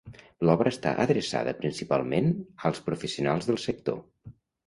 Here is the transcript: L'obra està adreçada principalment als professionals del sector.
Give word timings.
L'obra 0.47 0.69
està 0.75 0.93
adreçada 1.03 1.53
principalment 1.59 2.31
als 2.71 2.83
professionals 2.87 3.51
del 3.51 3.61
sector. 3.67 4.01